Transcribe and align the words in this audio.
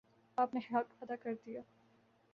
آپ 0.37 0.53
نے 0.53 0.59
حق 0.71 0.93
ادا 1.01 1.15
کر 1.15 1.33
دیا 1.45 1.61